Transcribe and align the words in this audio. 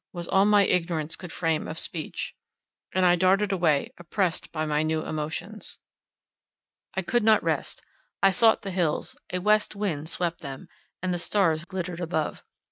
was 0.13 0.27
all 0.29 0.45
my 0.45 0.63
ignorance 0.65 1.15
could 1.15 1.31
frame 1.31 1.67
of 1.67 1.77
speech, 1.77 2.35
and 2.91 3.05
I 3.05 3.15
darted 3.15 3.51
away, 3.51 3.93
oppressed 3.99 4.51
by 4.51 4.65
my 4.65 4.81
new 4.81 5.05
emotions. 5.05 5.77
I 6.95 7.03
could 7.03 7.21
not 7.21 7.43
rest. 7.43 7.83
I 8.19 8.31
sought 8.31 8.63
the 8.63 8.71
hills; 8.71 9.15
a 9.31 9.37
west 9.37 9.75
wind 9.75 10.09
swept 10.09 10.41
them, 10.41 10.67
and 11.03 11.13
the 11.13 11.19
stars 11.19 11.65
glittered 11.65 11.99
above. 11.99 12.43